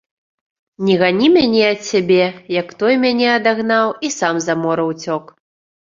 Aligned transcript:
Не 0.87 0.95
гані 1.01 1.27
мяне 1.35 1.61
ад 1.73 1.85
сябе, 1.91 2.19
як 2.59 2.75
той 2.83 2.93
мяне 3.07 3.27
адагнаў 3.39 3.97
і 4.07 4.15
сам 4.21 4.45
за 4.51 4.61
мора 4.67 4.93
ўцёк. 4.93 5.23